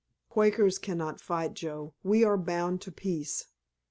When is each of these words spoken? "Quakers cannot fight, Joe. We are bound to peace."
"Quakers 0.29 0.79
cannot 0.79 1.21
fight, 1.21 1.53
Joe. 1.53 1.93
We 2.01 2.23
are 2.23 2.35
bound 2.35 2.81
to 2.81 2.91
peace." 2.91 3.45